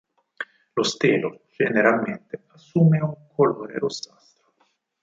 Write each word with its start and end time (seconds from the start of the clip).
Lo 0.73 0.81
stelo 0.83 1.43
generalmente 1.51 2.45
assume 2.49 2.99
un 3.03 3.15
colore 3.35 3.77
rossastro. 3.77 4.51